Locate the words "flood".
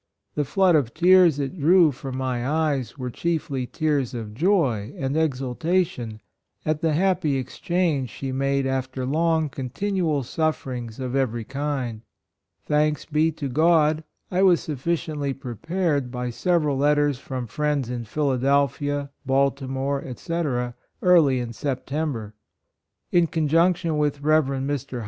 0.45-0.73